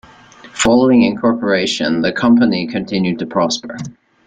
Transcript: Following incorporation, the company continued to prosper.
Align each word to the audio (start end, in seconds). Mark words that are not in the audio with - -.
Following 0.53 1.03
incorporation, 1.03 2.01
the 2.01 2.11
company 2.11 2.65
continued 2.65 3.19
to 3.19 3.27
prosper. 3.27 3.77